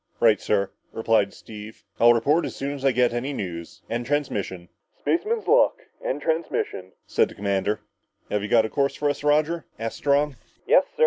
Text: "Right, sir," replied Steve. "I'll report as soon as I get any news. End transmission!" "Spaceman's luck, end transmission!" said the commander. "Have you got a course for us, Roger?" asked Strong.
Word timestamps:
"Right, 0.19 0.41
sir," 0.41 0.71
replied 0.91 1.31
Steve. 1.31 1.83
"I'll 1.99 2.15
report 2.15 2.43
as 2.45 2.55
soon 2.55 2.71
as 2.73 2.83
I 2.83 2.91
get 2.91 3.13
any 3.13 3.33
news. 3.33 3.83
End 3.87 4.07
transmission!" 4.07 4.69
"Spaceman's 4.99 5.45
luck, 5.45 5.77
end 6.03 6.23
transmission!" 6.23 6.93
said 7.05 7.29
the 7.29 7.35
commander. 7.35 7.81
"Have 8.31 8.41
you 8.41 8.47
got 8.49 8.65
a 8.65 8.69
course 8.69 8.95
for 8.95 9.11
us, 9.11 9.23
Roger?" 9.23 9.65
asked 9.77 9.97
Strong. 9.97 10.37